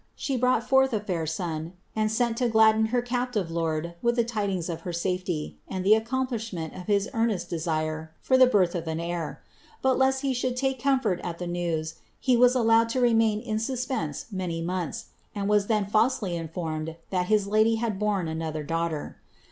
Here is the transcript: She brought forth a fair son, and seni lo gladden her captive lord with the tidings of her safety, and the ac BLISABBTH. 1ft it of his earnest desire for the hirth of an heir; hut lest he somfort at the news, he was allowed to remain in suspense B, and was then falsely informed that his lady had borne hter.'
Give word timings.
She 0.15 0.35
brought 0.35 0.67
forth 0.67 0.93
a 0.93 0.99
fair 0.99 1.27
son, 1.27 1.73
and 1.95 2.11
seni 2.11 2.35
lo 2.41 2.49
gladden 2.49 2.85
her 2.87 3.03
captive 3.03 3.51
lord 3.51 3.93
with 4.01 4.15
the 4.15 4.23
tidings 4.23 4.67
of 4.67 4.81
her 4.81 4.91
safety, 4.91 5.59
and 5.67 5.85
the 5.85 5.93
ac 5.93 6.05
BLISABBTH. 6.05 6.31
1ft 6.53 6.57
it 6.57 6.73
of 6.73 6.87
his 6.87 7.07
earnest 7.13 7.51
desire 7.51 8.11
for 8.19 8.35
the 8.35 8.47
hirth 8.49 8.73
of 8.73 8.87
an 8.87 8.99
heir; 8.99 9.43
hut 9.83 9.99
lest 9.99 10.23
he 10.23 10.33
somfort 10.33 11.21
at 11.23 11.37
the 11.37 11.45
news, 11.45 11.97
he 12.19 12.35
was 12.35 12.55
allowed 12.55 12.89
to 12.89 12.99
remain 12.99 13.41
in 13.41 13.59
suspense 13.59 14.23
B, 14.35 14.67
and 15.35 15.47
was 15.47 15.67
then 15.67 15.85
falsely 15.85 16.35
informed 16.35 16.95
that 17.11 17.27
his 17.27 17.45
lady 17.45 17.75
had 17.75 17.99
borne 17.99 18.25
hter.' 18.25 19.15